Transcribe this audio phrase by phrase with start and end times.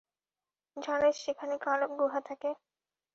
[0.77, 2.49] জানিস সেখানে কালো গুহা থাকে!